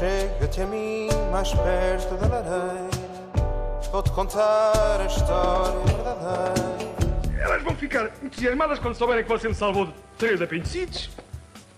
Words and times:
Chega-te 0.00 0.62
a 0.62 0.66
mim 0.66 1.08
mais 1.30 1.52
perto 1.52 2.14
da 2.16 2.26
lareira. 2.26 2.88
Vou-te 3.92 4.10
contar 4.12 4.98
a 4.98 5.04
história 5.04 5.78
verdadeira. 5.84 7.38
Elas 7.38 7.62
vão 7.62 7.76
ficar 7.76 8.10
entusiasmadas 8.22 8.78
quando 8.78 8.94
souberem 8.94 9.24
que 9.24 9.28
você 9.28 9.46
me 9.46 9.54
salvou 9.54 9.84
de 9.84 9.92
três 10.16 10.40
apendicites, 10.40 11.10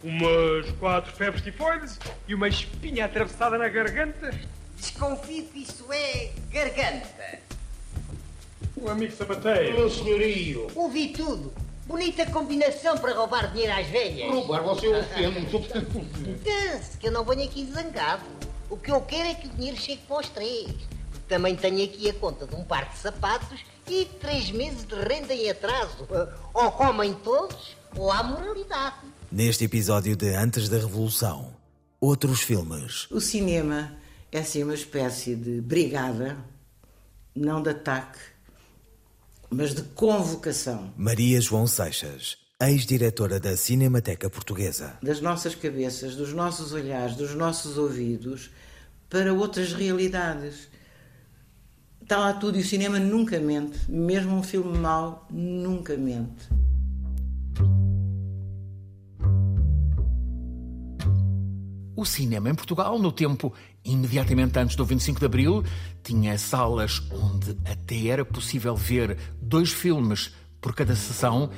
umas 0.05 0.71
quatro 0.79 1.13
febres 1.13 1.43
tifoides 1.43 1.99
e 2.29 2.35
uma 2.37 2.47
espinha 2.47 3.07
atravessada 3.07 3.59
na 3.59 3.69
garganta. 3.69 4.33
Desconfio 4.77 5.45
que 5.47 5.65
isso 5.65 5.93
é 5.93 6.31
garganta. 6.53 7.41
O 8.77 8.89
amigo 8.89 9.13
sapateiro. 9.13 9.79
Meu 9.79 9.91
senhorio, 9.91 10.69
Ouvi 10.77 11.09
tudo. 11.09 11.53
Bonita 11.87 12.25
combinação 12.27 12.97
para 12.99 13.13
roubar 13.15 13.51
dinheiro 13.53 13.73
às 13.73 13.87
velhas. 13.89 14.31
roubar 14.33 14.63
você 14.63 14.89
ofende. 14.89 15.47
Pense 16.45 16.97
que 16.99 17.09
eu 17.09 17.13
não 17.13 17.25
venho 17.25 17.45
aqui 17.45 17.67
zangado. 17.73 18.23
O 18.71 18.77
que 18.77 18.91
eu 18.91 19.01
quero 19.03 19.29
é 19.29 19.35
que 19.35 19.49
o 19.49 19.51
dinheiro 19.51 19.77
chegue 19.77 20.03
para 20.07 20.21
os 20.21 20.29
três. 20.29 20.69
Porque 21.11 21.27
também 21.29 21.57
tenho 21.57 21.85
aqui 21.85 22.09
a 22.09 22.15
conta 22.15 22.47
de 22.47 22.55
um 22.55 22.65
par 22.65 22.89
de 22.89 22.99
sapatos 22.99 23.61
e 23.89 24.05
três 24.21 24.51
meses 24.51 24.85
de 24.85 24.95
renda 24.95 25.35
em 25.35 25.51
atraso. 25.51 26.07
Ou 26.55 26.71
comem 26.73 27.15
todos, 27.15 27.77
ou 27.97 28.11
há 28.11 28.23
moralidade. 28.23 28.97
Neste 29.31 29.65
episódio 29.65 30.15
de 30.17 30.35
Antes 30.35 30.69
da 30.69 30.79
Revolução, 30.79 31.53
outros 32.01 32.41
filmes. 32.43 33.07
O 33.11 33.21
cinema 33.21 33.93
é 34.31 34.39
assim 34.39 34.63
uma 34.63 34.75
espécie 34.75 35.35
de 35.35 35.61
brigada, 35.61 36.37
não 37.35 37.63
de 37.63 37.71
ataque, 37.71 38.19
mas 39.53 39.75
de 39.75 39.83
convocação 39.83 40.93
Maria 40.97 41.41
João 41.41 41.67
Seixas, 41.67 42.39
ex-diretora 42.61 43.39
da 43.39 43.57
Cinemateca 43.57 44.31
Portuguesa. 44.31 44.97
das 45.03 45.21
nossas 45.21 45.55
cabeças, 45.55 46.17
dos 46.17 46.33
nossos 46.33 46.73
olhares, 46.73 47.17
dos 47.17 47.35
nossos 47.35 47.77
ouvidos 47.77 48.51
para 49.11 49.33
outras 49.35 49.75
realidades. 49.75 50.69
Está 52.01 52.19
lá 52.19 52.33
tudo 52.33 52.59
e 52.59 52.63
o 52.63 52.65
cinema 52.65 52.99
nunca 52.99 53.39
mente, 53.39 53.79
mesmo 53.91 54.35
um 54.35 54.43
filme 54.43 54.77
mau 54.79 55.27
nunca 55.31 55.97
mente. 55.97 56.49
O 61.95 62.05
cinema 62.05 62.49
em 62.49 62.55
Portugal, 62.55 62.99
no 62.99 63.13
tempo 63.13 63.53
imediatamente 63.85 64.59
antes 64.59 64.77
do 64.77 64.85
25 64.85 65.21
de 65.21 65.27
Abril, 65.27 65.65
tinha 66.03 66.39
salas 66.39 67.03
onde 67.11 67.57
até 67.65 68.07
era 68.07 68.25
possível 68.25 68.75
ver 68.75 69.19
dois 69.41 69.71
filmes 69.73 70.33
por 70.61 70.75
cada 70.75 70.95
sessão 70.95 71.51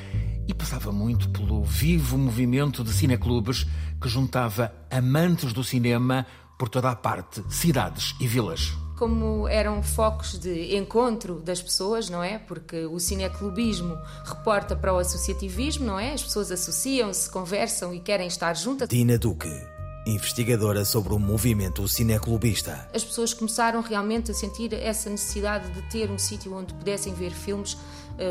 e 0.48 0.55
passava 0.55 0.90
muito 0.90 1.28
pelo 1.28 1.62
vivo 1.62 2.18
movimento 2.18 2.82
de 2.82 2.92
cineclubes 2.92 3.66
que 4.00 4.08
juntava 4.08 4.72
amantes 4.90 5.52
do 5.52 5.62
cinema 5.62 6.27
por 6.58 6.68
toda 6.68 6.90
a 6.90 6.96
parte, 6.96 7.42
cidades 7.48 8.14
e 8.20 8.27
vilas. 8.27 8.72
como 8.96 9.48
eram 9.48 9.82
focos 9.82 10.38
de 10.38 10.77
encontro 10.77 11.40
das 11.40 11.60
pessoas, 11.60 12.08
não 12.08 12.22
é? 12.22 12.38
Porque 12.38 12.86
o 12.86 12.98
cineclubismo 13.00 13.98
reporta 14.24 14.77
para 14.77 14.94
o 14.94 14.98
associativismo, 14.98 15.84
não 15.84 15.98
é? 15.98 16.12
As 16.12 16.22
pessoas 16.22 16.50
associam-se, 16.52 17.28
conversam 17.28 17.92
e 17.92 18.00
querem 18.00 18.28
estar 18.28 18.55
juntas. 18.55 18.88
Dina 18.88 19.18
Duque, 19.18 19.50
investigadora 20.06 20.84
sobre 20.84 21.14
o 21.14 21.19
movimento 21.19 21.86
cineclubista. 21.88 22.88
As 22.92 23.02
pessoas 23.02 23.33
começaram 23.33 23.80
realmente 23.80 24.30
a 24.30 24.34
sentir 24.34 24.72
essa 24.74 25.08
necessidade 25.08 25.70
de 25.70 25.83
ter 25.83 26.11
um 26.11 26.19
sítio 26.19 26.55
onde 26.55 26.74
pudessem 26.74 27.14
ver 27.14 27.33
filmes 27.33 27.77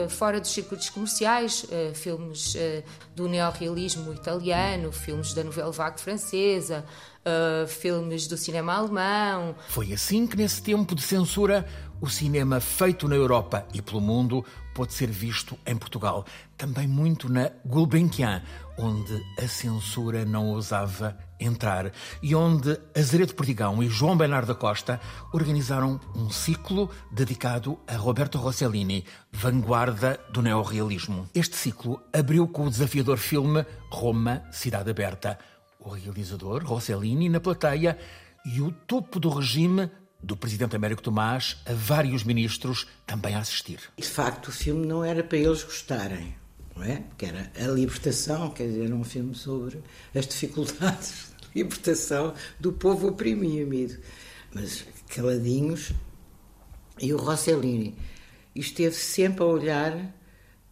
fora 0.09 0.39
dos 0.39 0.51
circuitos 0.51 0.89
comerciais, 0.89 1.65
eh, 1.71 1.91
filmes 1.93 2.55
eh, 2.55 2.83
do 3.15 3.27
neorrealismo 3.27 4.13
italiano, 4.13 4.91
filmes 4.91 5.33
da 5.33 5.43
novela 5.43 5.71
vague 5.71 5.99
francesa, 5.99 6.85
eh, 7.25 7.65
filmes 7.67 8.27
do 8.27 8.37
cinema 8.37 8.73
alemão, 8.73 9.55
Foi 9.69 9.93
assim 9.93 10.27
que, 10.27 10.37
nesse 10.37 10.61
tempo 10.61 10.93
de 10.93 11.01
censura, 11.01 11.65
o 12.01 12.09
cinema 12.09 12.59
feito 12.59 13.07
na 13.07 13.15
Europa 13.15 13.65
e 13.73 13.81
pelo 13.81 14.01
mundo 14.01 14.43
pôde 14.73 14.93
ser 14.93 15.09
visto 15.09 15.57
em 15.65 15.75
Portugal. 15.75 16.25
Também 16.57 16.87
muito 16.87 17.31
na 17.31 17.49
Gulbenkian, 17.65 18.41
onde 18.77 19.23
a 19.41 19.47
censura 19.47 20.25
não 20.25 20.49
ousava 20.49 21.17
entrar 21.39 21.91
e 22.21 22.35
onde 22.35 22.77
Azeredo 22.97 23.35
Perdigão 23.35 23.81
e 23.81 23.87
João 23.87 24.17
Bernardo 24.17 24.47
da 24.47 24.55
Costa 24.55 24.99
organizaram 25.31 25.99
um 26.15 26.29
ciclo 26.29 26.89
dedicado 27.11 27.79
a 27.87 27.95
Roberto 27.95 28.37
Rossellini, 28.37 29.05
vanguarda 29.31 29.72
do 30.29 30.43
neorrealismo. 30.43 31.27
Este 31.33 31.55
ciclo 31.55 31.99
abriu 32.13 32.47
com 32.47 32.67
o 32.67 32.69
desafiador 32.69 33.17
filme 33.17 33.65
Roma, 33.89 34.43
Cidade 34.51 34.91
Aberta. 34.91 35.39
O 35.79 35.89
realizador, 35.89 36.63
Rossellini, 36.63 37.27
na 37.27 37.39
plateia 37.39 37.97
e 38.45 38.61
o 38.61 38.71
topo 38.71 39.19
do 39.19 39.29
regime 39.29 39.89
do 40.21 40.37
presidente 40.37 40.75
Américo 40.75 41.01
Tomás 41.01 41.57
a 41.65 41.73
vários 41.73 42.23
ministros 42.23 42.85
também 43.07 43.33
a 43.33 43.39
assistir. 43.39 43.79
De 43.97 44.07
facto, 44.07 44.49
o 44.49 44.51
filme 44.51 44.85
não 44.85 45.03
era 45.03 45.23
para 45.23 45.39
eles 45.39 45.63
gostarem, 45.63 46.35
não 46.75 46.83
é? 46.83 46.97
Porque 46.97 47.25
era 47.25 47.51
a 47.59 47.67
libertação, 47.67 48.51
quer 48.51 48.67
dizer, 48.67 48.85
era 48.85 48.95
um 48.95 49.03
filme 49.03 49.33
sobre 49.33 49.81
as 50.13 50.27
dificuldades 50.27 51.33
de 51.41 51.63
libertação 51.63 52.35
do 52.59 52.71
povo 52.71 53.07
oprimido. 53.07 53.97
Mas 54.53 54.85
caladinhos. 55.07 55.91
E 57.01 57.11
o 57.11 57.17
Rossellini 57.17 57.97
esteve 58.55 58.95
sempre 58.95 59.43
a 59.43 59.47
olhar 59.47 60.13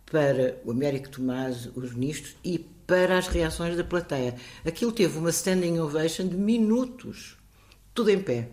para 0.05 0.59
o 0.65 0.71
Américo 0.71 1.09
Tomás, 1.09 1.69
os 1.75 1.93
ministros 1.93 2.35
e 2.43 2.59
para 2.59 3.17
as 3.17 3.27
reações 3.27 3.77
da 3.77 3.83
plateia. 3.83 4.35
Aquilo 4.65 4.91
teve 4.91 5.17
uma 5.17 5.29
standing 5.29 5.79
ovation 5.79 6.27
de 6.27 6.35
minutos, 6.35 7.37
tudo 7.93 8.09
em 8.09 8.21
pé. 8.21 8.49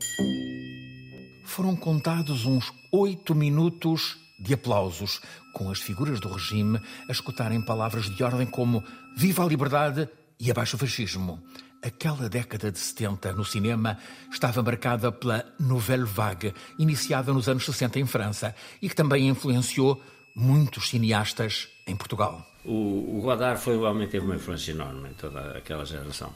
Foram 1.45 1.75
contados 1.75 2.45
uns 2.45 2.73
oito 2.93 3.35
minutos 3.35 4.17
de 4.39 4.55
aplausos, 4.55 5.21
com 5.53 5.71
as 5.71 5.81
figuras 5.81 6.21
do 6.21 6.29
regime 6.29 6.81
a 7.09 7.13
escutarem 7.13 7.61
palavras 7.61 8.09
de 8.15 8.23
ordem 8.23 8.47
como 8.47 8.85
Viva 9.17 9.45
a 9.45 9.49
liberdade 9.49 10.09
e 10.41 10.51
abaixo 10.51 10.77
o 10.77 10.79
fascismo. 10.79 11.43
Aquela 11.83 12.29
década 12.29 12.73
de 12.73 12.79
70 12.79 13.33
no 13.33 13.45
cinema 13.45 13.99
estava 14.33 14.63
marcada 14.63 15.13
pela 15.13 15.45
Nouvelle 15.61 16.05
Vague, 16.05 16.53
iniciada 16.79 17.33
nos 17.33 17.49
anos 17.49 17.65
60 17.65 18.01
em 18.01 18.07
França 18.07 18.55
e 18.83 18.89
que 18.89 18.97
também 18.97 19.29
influenciou 19.29 20.03
muitos 20.35 20.89
cineastas 20.89 21.69
em 21.87 21.97
Portugal. 21.97 22.45
O, 22.65 23.19
o 23.19 23.21
Godard 23.23 23.61
foi 23.61 23.79
realmente 23.79 24.11
teve 24.11 24.27
uma 24.27 24.37
influência 24.37 24.73
enorme 24.73 25.11
em 25.11 25.15
toda 25.15 25.57
aquela 25.57 25.85
geração. 25.85 26.33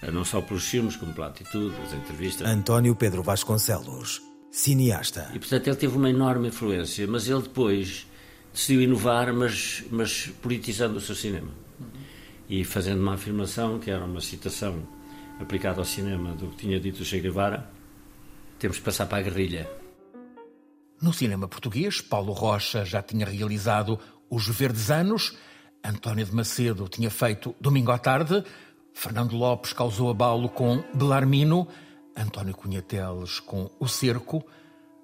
Eh, 0.00 0.10
Não 0.10 0.24
só 0.24 0.40
pelos 0.40 0.64
filmes, 0.64 0.96
como 0.96 1.12
pela 1.12 1.26
atitude, 1.26 1.74
as 1.84 1.92
entrevistas. 1.92 2.48
António 2.48 2.94
Pedro 2.94 3.22
Vasconcelos, 3.22 4.22
cineasta. 4.50 5.30
E 5.34 5.38
portanto 5.38 5.66
ele 5.66 5.76
teve 5.76 5.96
uma 5.96 6.08
enorme 6.08 6.48
influência, 6.48 7.06
mas 7.06 7.28
ele 7.28 7.42
depois 7.42 8.06
decidiu 8.52 8.82
inovar, 8.82 9.32
mas, 9.34 9.82
mas 9.90 10.28
politizando 10.40 10.98
o 10.98 11.00
seu 11.00 11.14
cinema. 11.14 11.63
E 12.48 12.64
fazendo 12.64 13.00
uma 13.00 13.14
afirmação 13.14 13.78
que 13.78 13.90
era 13.90 14.04
uma 14.04 14.20
citação 14.20 14.86
aplicada 15.40 15.80
ao 15.80 15.84
cinema 15.84 16.32
do 16.34 16.48
que 16.48 16.56
tinha 16.56 16.78
dito 16.78 17.02
o 17.02 17.04
Che 17.04 17.20
Guevara: 17.20 17.70
temos 18.58 18.78
que 18.78 18.84
passar 18.84 19.06
para 19.06 19.18
a 19.18 19.22
guerrilha. 19.22 19.70
No 21.00 21.12
cinema 21.12 21.48
português, 21.48 22.00
Paulo 22.00 22.32
Rocha 22.32 22.84
já 22.84 23.02
tinha 23.02 23.26
realizado 23.26 23.98
Os 24.30 24.46
Verdes 24.48 24.90
Anos, 24.90 25.36
António 25.84 26.24
de 26.24 26.34
Macedo 26.34 26.88
tinha 26.88 27.10
feito 27.10 27.54
Domingo 27.60 27.90
à 27.90 27.98
Tarde, 27.98 28.42
Fernando 28.92 29.36
Lopes 29.36 29.72
causou 29.72 30.08
abalo 30.08 30.48
com 30.48 30.82
Belarmino, 30.94 31.68
António 32.16 32.54
Cunha 32.54 32.80
Teles 32.80 33.40
com 33.40 33.70
O 33.78 33.86
Cerco, 33.86 34.46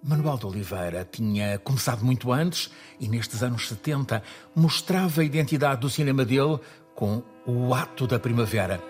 Manuel 0.03 0.39
de 0.39 0.47
Oliveira 0.47 1.05
tinha 1.05 1.59
começado 1.59 2.03
muito 2.03 2.33
antes 2.33 2.71
e 2.99 3.07
nestes 3.07 3.43
anos 3.43 3.69
70 3.69 4.23
mostrava 4.57 5.21
a 5.21 5.25
identidade 5.25 5.83
do 5.83 5.91
cinema 5.91 6.25
dele 6.25 6.59
com 6.95 7.23
O 7.47 7.75
Ato 7.75 8.07
da 8.07 8.19
Primavera. 8.19 8.83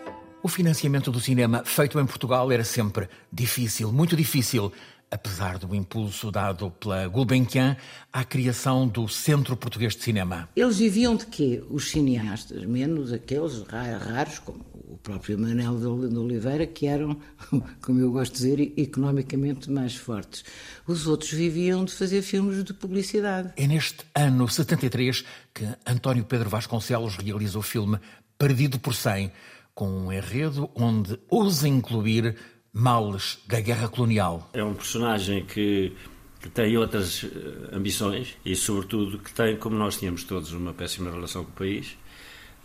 O 0.43 0.49
financiamento 0.49 1.11
do 1.11 1.21
cinema 1.21 1.63
feito 1.65 1.99
em 2.01 2.07
Portugal 2.07 2.51
era 2.51 2.65
sempre 2.65 3.09
difícil, 3.33 3.93
muito 3.93 4.17
difícil, 4.17 4.73
apesar 5.11 5.59
do 5.59 5.75
impulso 5.75 6.31
dado 6.31 6.71
pela 6.71 7.07
Gulbenkian 7.09 7.77
à 8.13 8.25
criação 8.25 8.89
do 8.89 9.07
Centro 9.09 9.57
Português 9.57 9.95
de 9.95 10.03
Cinema. 10.03 10.49
Eles 10.57 10.79
viviam 10.79 11.15
de 11.15 11.27
quê? 11.27 11.63
Os 11.69 11.91
cineastas, 11.91 12.65
menos 12.65 13.13
aqueles 13.13 13.63
ra- 13.63 13.99
raros, 13.99 14.39
como 14.39 14.65
próprio 15.03 15.39
Manuel 15.39 15.79
de 15.79 16.17
Oliveira, 16.17 16.67
que 16.67 16.87
eram, 16.87 17.21
como 17.81 18.01
eu 18.01 18.11
gosto 18.13 18.33
de 18.33 18.39
dizer, 18.39 18.73
economicamente 18.77 19.71
mais 19.71 19.97
fortes. 19.97 20.45
Os 20.87 21.07
outros 21.07 21.31
viviam 21.31 21.85
de 21.85 21.93
fazer 21.93 22.23
filmes 22.23 22.63
de 22.65 22.73
publicidade. 22.75 23.53
É 23.57 23.67
neste 23.67 24.05
ano 24.15 24.49
73 24.49 25.25
que 25.55 25.65
António 25.87 26.25
Pedro 26.25 26.49
Vasconcelos 26.49 27.17
realiza 27.17 27.59
o 27.59 27.63
filme 27.63 27.99
Perdido 28.39 28.79
por 28.79 28.95
Cem, 28.95 29.31
com 29.75 29.89
um 29.89 30.13
enredo 30.13 30.71
onde 30.75 31.19
ousa 31.29 31.69
incluir 31.69 32.37
males 32.73 33.39
da 33.47 33.61
guerra 33.61 33.89
colonial. 33.89 34.49
É 34.53 34.63
um 34.63 34.75
personagem 34.75 35.45
que, 35.45 35.93
que 36.41 36.49
tem 36.49 36.77
outras 36.77 37.25
eh, 37.25 37.77
ambições 37.77 38.37
e, 38.45 38.55
sobretudo, 38.55 39.19
que 39.19 39.33
tem, 39.33 39.57
como 39.57 39.77
nós 39.77 39.99
tínhamos 39.99 40.25
todos, 40.25 40.53
uma 40.53 40.73
péssima 40.73 41.11
relação 41.11 41.45
com 41.45 41.51
o 41.51 41.55
país. 41.55 41.97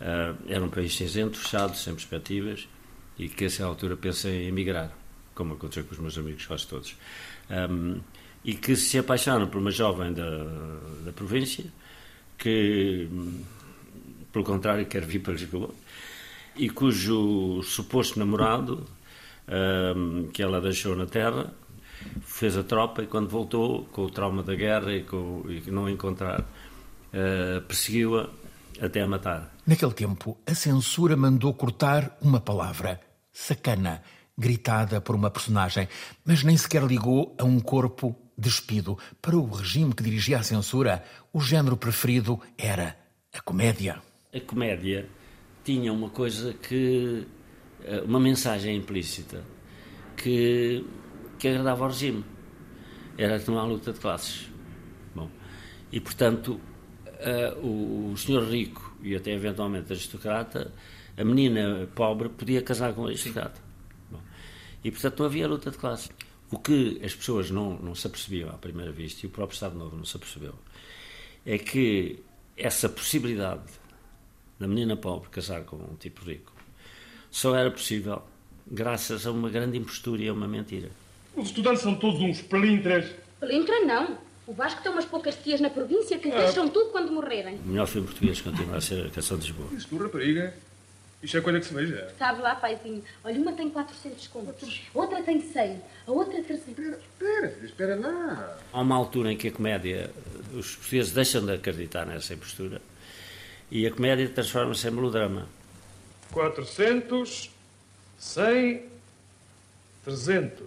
Ah, 0.00 0.34
era 0.46 0.62
um 0.64 0.68
país 0.68 0.94
cinzento, 0.94 1.38
fechado, 1.38 1.76
sem 1.76 1.94
perspectivas 1.94 2.68
e 3.18 3.28
que, 3.28 3.44
a 3.44 3.46
essa 3.46 3.64
altura, 3.64 3.96
pensa 3.96 4.28
em 4.28 4.48
emigrar. 4.48 4.92
como 5.34 5.54
aconteceu 5.54 5.84
com 5.84 5.92
os 5.92 5.98
meus 5.98 6.16
amigos 6.16 6.46
quase 6.46 6.66
todos, 6.66 6.96
um, 7.70 8.00
e 8.42 8.54
que 8.54 8.74
se 8.74 8.98
apaixonam 8.98 9.48
por 9.48 9.58
uma 9.58 9.70
jovem 9.70 10.12
da, 10.12 10.44
da 11.04 11.12
província, 11.12 11.64
que, 12.38 13.06
pelo 14.32 14.44
contrário, 14.44 14.86
quer 14.86 15.04
vir 15.04 15.20
para 15.20 15.34
Lisboa, 15.34 15.70
e 16.56 16.70
cujo 16.70 17.62
suposto 17.62 18.18
namorado, 18.18 18.86
um, 19.94 20.28
que 20.28 20.42
ela 20.42 20.58
deixou 20.60 20.96
na 20.96 21.06
terra, 21.06 21.52
fez 22.22 22.56
a 22.56 22.62
tropa 22.62 23.02
e 23.02 23.06
quando 23.06 23.28
voltou, 23.28 23.84
com 23.92 24.04
o 24.04 24.10
trauma 24.10 24.42
da 24.42 24.54
guerra 24.54 24.94
e, 24.94 25.02
com, 25.02 25.44
e 25.48 25.70
não 25.70 25.88
encontrar, 25.88 26.40
uh, 26.40 27.60
perseguiu-a 27.62 28.30
até 28.80 29.02
a 29.02 29.06
matar. 29.06 29.54
Naquele 29.66 29.92
tempo, 29.92 30.38
a 30.46 30.54
censura 30.54 31.16
mandou 31.16 31.52
cortar 31.54 32.16
uma 32.20 32.40
palavra, 32.40 33.00
sacana, 33.32 34.02
gritada 34.36 35.00
por 35.00 35.14
uma 35.14 35.30
personagem, 35.30 35.88
mas 36.24 36.42
nem 36.42 36.56
sequer 36.56 36.82
ligou 36.82 37.34
a 37.38 37.44
um 37.44 37.58
corpo 37.58 38.14
despido. 38.36 38.98
Para 39.20 39.36
o 39.36 39.50
regime 39.50 39.94
que 39.94 40.02
dirigia 40.02 40.38
a 40.38 40.42
censura, 40.42 41.02
o 41.32 41.40
género 41.40 41.76
preferido 41.76 42.40
era 42.58 42.96
a 43.32 43.40
comédia. 43.40 44.02
A 44.34 44.40
comédia 44.40 45.08
tinha 45.64 45.92
uma 45.92 46.10
coisa 46.10 46.52
que. 46.52 47.26
Eh, 47.82 48.02
uma 48.02 48.20
mensagem 48.20 48.76
implícita 48.76 49.42
que, 50.16 50.84
que 51.38 51.48
agradava 51.48 51.84
ao 51.84 51.90
regime. 51.90 52.24
Era 53.18 53.38
que 53.38 53.50
não 53.50 53.58
há 53.58 53.64
luta 53.64 53.92
de 53.92 54.00
classes. 54.00 54.50
Bom, 55.14 55.30
e 55.90 56.00
portanto, 56.00 56.60
o, 57.62 58.12
o 58.12 58.16
senhor 58.16 58.48
rico 58.48 58.96
e 59.02 59.14
até 59.14 59.32
eventualmente 59.32 59.92
aristocrata, 59.92 60.72
a 61.16 61.24
menina 61.24 61.88
pobre 61.94 62.28
podia 62.28 62.62
casar 62.62 62.92
com 62.94 63.02
o 63.02 63.06
aristocrata. 63.06 63.60
Bom, 64.10 64.20
e 64.84 64.90
portanto 64.90 65.18
não 65.20 65.26
havia 65.26 65.48
luta 65.48 65.70
de 65.70 65.78
classes. 65.78 66.10
O 66.50 66.58
que 66.58 67.00
as 67.02 67.14
pessoas 67.14 67.50
não, 67.50 67.78
não 67.78 67.94
se 67.94 68.06
apercebiam 68.06 68.50
à 68.50 68.54
primeira 68.54 68.92
vista, 68.92 69.24
e 69.24 69.28
o 69.28 69.30
próprio 69.30 69.54
Estado 69.54 69.76
Novo 69.76 69.96
não 69.96 70.04
se 70.04 70.16
apercebeu, 70.16 70.54
é 71.44 71.58
que 71.58 72.22
essa 72.56 72.88
possibilidade 72.88 73.64
da 74.58 74.66
menina 74.66 74.96
pobre 74.96 75.28
casar 75.28 75.64
com 75.64 75.76
um 75.76 75.96
tipo 75.96 76.24
rico 76.24 76.52
só 77.30 77.54
era 77.54 77.70
possível 77.70 78.22
graças 78.66 79.26
a 79.26 79.30
uma 79.30 79.50
grande 79.50 79.76
impostura 79.76 80.22
e 80.22 80.28
a 80.28 80.32
uma 80.32 80.48
mentira. 80.48 80.90
Os 81.36 81.48
estudantes 81.48 81.82
são 81.82 81.94
todos 81.94 82.20
uns 82.20 82.40
pelintras. 82.42 83.10
Pelintra 83.38 83.84
não. 83.84 84.18
O 84.46 84.52
Vasco 84.52 84.80
tem 84.80 84.92
umas 84.92 85.04
poucas 85.04 85.34
tias 85.36 85.60
na 85.60 85.68
província 85.68 86.18
que 86.18 86.30
lhe 86.30 86.36
deixam 86.36 86.68
tudo 86.68 86.90
quando 86.90 87.10
morrerem. 87.10 87.56
O 87.56 87.68
melhor 87.68 87.86
filme 87.86 88.06
português 88.06 88.40
continua 88.40 88.76
a 88.76 88.80
ser 88.80 89.06
a 89.06 89.10
Canção 89.10 89.36
de 89.36 89.48
Lisboa. 89.48 89.68
Isso, 89.72 89.96
rapariga. 89.96 90.54
Isto 91.22 91.38
é 91.38 91.40
coisa 91.40 91.58
que 91.58 91.66
se 91.66 91.74
veja. 91.74 92.14
Sabe 92.18 92.42
lá, 92.42 92.54
paizinho. 92.54 93.02
Olha, 93.24 93.40
uma 93.40 93.52
tem 93.52 93.68
400 93.68 94.28
contos, 94.28 94.82
outra 94.94 95.22
tem 95.22 95.40
100, 95.40 95.82
a 96.06 96.10
outra 96.12 96.40
300. 96.42 96.68
Espera, 96.68 96.98
espera, 96.98 97.66
espera 97.66 97.96
lá. 97.96 98.58
Há 98.72 98.80
uma 98.80 98.94
altura 98.94 99.32
em 99.32 99.36
que 99.36 99.48
a 99.48 99.52
comédia, 99.52 100.10
os 100.54 100.76
portugueses 100.76 101.12
deixam 101.12 101.44
de 101.44 101.52
acreditar 101.52 102.06
nessa 102.06 102.34
impostura 102.34 102.80
e 103.70 103.86
a 103.86 103.90
comédia 103.90 104.28
transforma-se 104.28 104.86
em 104.86 104.90
melodrama. 104.92 105.48
400, 106.30 107.50
100, 108.18 108.84
300, 110.04 110.66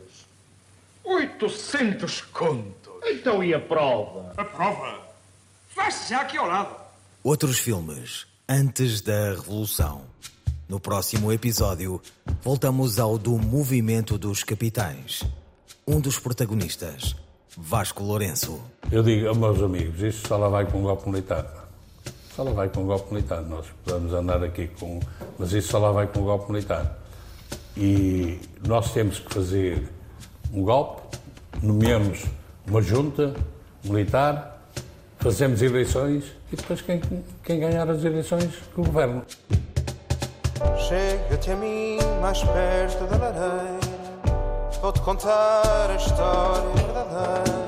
800 1.09 2.21
contos. 2.21 2.93
Então 3.03 3.43
e 3.43 3.51
a 3.51 3.59
prova? 3.59 4.31
A 4.37 4.45
prova? 4.45 4.99
Faz-se 5.69 6.11
já 6.11 6.21
aqui 6.21 6.37
ao 6.37 6.45
lado. 6.45 6.75
Outros 7.23 7.57
filmes 7.57 8.27
antes 8.47 9.01
da 9.01 9.31
Revolução. 9.31 10.03
No 10.67 10.79
próximo 10.79 11.31
episódio, 11.33 11.99
voltamos 12.43 12.99
ao 12.99 13.17
do 13.17 13.31
Movimento 13.39 14.19
dos 14.19 14.43
Capitães. 14.43 15.23
Um 15.87 15.99
dos 15.99 16.19
protagonistas, 16.19 17.15
Vasco 17.57 18.03
Lourenço. 18.03 18.61
Eu 18.91 19.01
digo 19.01 19.27
aos 19.29 19.37
meus 19.37 19.63
amigos, 19.63 20.03
isto 20.03 20.27
só 20.27 20.37
lá 20.37 20.47
vai 20.47 20.67
com 20.67 20.77
um 20.77 20.83
golpe 20.83 21.09
militar. 21.09 21.67
Só 22.35 22.43
lá 22.43 22.51
vai 22.51 22.69
com 22.69 22.81
um 22.83 22.85
golpe 22.85 23.11
militar. 23.11 23.41
Nós 23.41 23.65
podemos 23.83 24.13
andar 24.13 24.43
aqui 24.43 24.67
com. 24.79 24.99
Mas 25.39 25.53
isso 25.53 25.69
só 25.69 25.79
lá 25.79 25.91
vai 25.91 26.05
com 26.05 26.19
um 26.19 26.25
golpe 26.25 26.51
militar. 26.51 26.99
E 27.75 28.39
nós 28.67 28.93
temos 28.93 29.17
que 29.17 29.33
fazer 29.33 29.89
um 30.53 30.63
golpe, 30.63 31.17
nomeamos 31.61 32.25
uma 32.67 32.81
junta 32.81 33.33
militar, 33.83 34.59
fazemos 35.19 35.61
eleições 35.61 36.25
e 36.51 36.55
depois 36.55 36.81
quem, 36.81 37.01
quem 37.43 37.59
ganhar 37.59 37.89
as 37.89 38.03
eleições 38.03 38.49
que 38.73 38.81
o 38.81 38.83
governo. 38.83 39.23
Chega-te 40.87 41.51
a 41.51 41.55
mim 41.55 41.97
mais 42.21 42.43
perto 42.43 43.05
da 43.05 43.17
lareira, 43.17 43.79
vou-te 44.81 45.01
contar 45.01 45.89
a 45.89 45.95
história 45.95 46.69
verdadeira 46.75 47.58